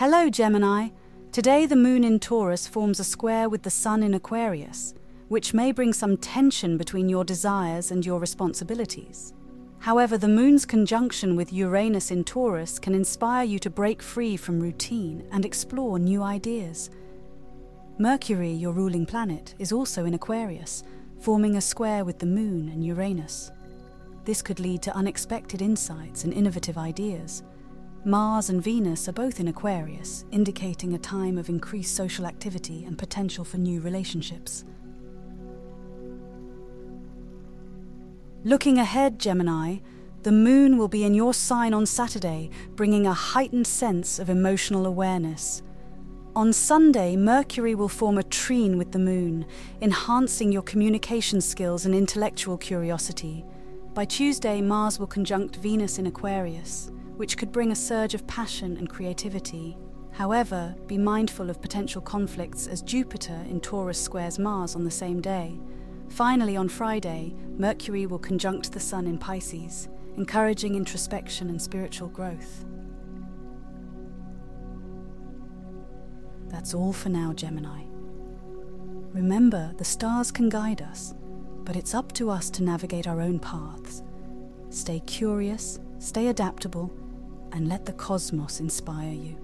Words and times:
Hello, 0.00 0.30
Gemini. 0.30 0.88
Today, 1.30 1.66
the 1.66 1.76
moon 1.76 2.04
in 2.04 2.20
Taurus 2.20 2.66
forms 2.66 3.00
a 3.00 3.04
square 3.04 3.50
with 3.50 3.64
the 3.64 3.68
sun 3.68 4.02
in 4.02 4.14
Aquarius, 4.14 4.94
which 5.28 5.52
may 5.52 5.72
bring 5.72 5.92
some 5.92 6.16
tension 6.16 6.78
between 6.78 7.10
your 7.10 7.22
desires 7.22 7.90
and 7.90 8.06
your 8.06 8.18
responsibilities. 8.18 9.34
However, 9.80 10.16
the 10.16 10.26
moon's 10.26 10.64
conjunction 10.64 11.36
with 11.36 11.52
Uranus 11.52 12.10
in 12.10 12.24
Taurus 12.24 12.78
can 12.78 12.94
inspire 12.94 13.44
you 13.44 13.58
to 13.58 13.68
break 13.68 14.00
free 14.00 14.38
from 14.38 14.58
routine 14.58 15.28
and 15.32 15.44
explore 15.44 15.98
new 15.98 16.22
ideas. 16.22 16.88
Mercury, 17.98 18.52
your 18.52 18.72
ruling 18.72 19.04
planet, 19.04 19.54
is 19.58 19.70
also 19.70 20.06
in 20.06 20.14
Aquarius, 20.14 20.82
forming 21.20 21.56
a 21.56 21.60
square 21.60 22.06
with 22.06 22.20
the 22.20 22.24
moon 22.24 22.70
and 22.70 22.82
Uranus. 22.82 23.50
This 24.24 24.40
could 24.40 24.60
lead 24.60 24.80
to 24.80 24.96
unexpected 24.96 25.60
insights 25.60 26.24
and 26.24 26.32
innovative 26.32 26.78
ideas. 26.78 27.42
Mars 28.04 28.48
and 28.48 28.62
Venus 28.62 29.08
are 29.08 29.12
both 29.12 29.40
in 29.40 29.48
Aquarius, 29.48 30.24
indicating 30.30 30.94
a 30.94 30.98
time 30.98 31.36
of 31.36 31.50
increased 31.50 31.94
social 31.94 32.24
activity 32.24 32.84
and 32.86 32.96
potential 32.96 33.44
for 33.44 33.58
new 33.58 33.82
relationships. 33.82 34.64
Looking 38.42 38.78
ahead, 38.78 39.18
Gemini, 39.18 39.80
the 40.22 40.32
moon 40.32 40.78
will 40.78 40.88
be 40.88 41.04
in 41.04 41.12
your 41.12 41.34
sign 41.34 41.74
on 41.74 41.84
Saturday, 41.84 42.48
bringing 42.74 43.06
a 43.06 43.12
heightened 43.12 43.66
sense 43.66 44.18
of 44.18 44.30
emotional 44.30 44.86
awareness. 44.86 45.62
On 46.34 46.54
Sunday, 46.54 47.16
Mercury 47.16 47.74
will 47.74 47.88
form 47.88 48.16
a 48.16 48.22
trine 48.22 48.78
with 48.78 48.92
the 48.92 48.98
moon, 48.98 49.44
enhancing 49.82 50.50
your 50.50 50.62
communication 50.62 51.42
skills 51.42 51.84
and 51.84 51.94
intellectual 51.94 52.56
curiosity. 52.56 53.44
By 53.92 54.06
Tuesday, 54.06 54.62
Mars 54.62 54.98
will 54.98 55.06
conjunct 55.06 55.56
Venus 55.56 55.98
in 55.98 56.06
Aquarius, 56.06 56.90
which 57.20 57.36
could 57.36 57.52
bring 57.52 57.70
a 57.70 57.76
surge 57.76 58.14
of 58.14 58.26
passion 58.26 58.78
and 58.78 58.88
creativity. 58.88 59.76
However, 60.10 60.74
be 60.86 60.96
mindful 60.96 61.50
of 61.50 61.60
potential 61.60 62.00
conflicts 62.00 62.66
as 62.66 62.80
Jupiter 62.80 63.44
in 63.46 63.60
Taurus 63.60 64.02
squares 64.02 64.38
Mars 64.38 64.74
on 64.74 64.84
the 64.84 64.90
same 64.90 65.20
day. 65.20 65.60
Finally, 66.08 66.56
on 66.56 66.66
Friday, 66.66 67.34
Mercury 67.58 68.06
will 68.06 68.18
conjunct 68.18 68.72
the 68.72 68.80
Sun 68.80 69.06
in 69.06 69.18
Pisces, 69.18 69.90
encouraging 70.16 70.76
introspection 70.76 71.50
and 71.50 71.60
spiritual 71.60 72.08
growth. 72.08 72.64
That's 76.48 76.72
all 76.72 76.94
for 76.94 77.10
now, 77.10 77.34
Gemini. 77.34 77.82
Remember, 79.12 79.74
the 79.76 79.84
stars 79.84 80.30
can 80.30 80.48
guide 80.48 80.80
us, 80.80 81.12
but 81.64 81.76
it's 81.76 81.94
up 81.94 82.12
to 82.12 82.30
us 82.30 82.48
to 82.48 82.62
navigate 82.62 83.06
our 83.06 83.20
own 83.20 83.38
paths. 83.38 84.02
Stay 84.70 85.00
curious, 85.00 85.80
stay 85.98 86.28
adaptable, 86.28 86.90
and 87.52 87.68
let 87.68 87.86
the 87.86 87.92
cosmos 87.92 88.60
inspire 88.60 89.12
you. 89.12 89.36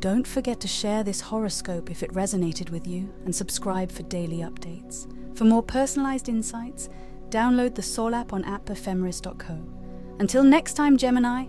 Don't 0.00 0.26
forget 0.26 0.60
to 0.60 0.68
share 0.68 1.04
this 1.04 1.20
horoscope 1.20 1.90
if 1.90 2.02
it 2.02 2.12
resonated 2.12 2.70
with 2.70 2.86
you 2.86 3.12
and 3.24 3.34
subscribe 3.34 3.90
for 3.90 4.02
daily 4.04 4.38
updates. 4.38 5.06
For 5.36 5.44
more 5.44 5.62
personalized 5.62 6.28
insights, 6.28 6.88
download 7.28 7.74
the 7.74 7.82
Sol 7.82 8.14
app 8.14 8.32
on 8.32 8.42
appephemeris.co. 8.44 9.64
Until 10.18 10.42
next 10.42 10.74
time, 10.74 10.96
Gemini, 10.96 11.46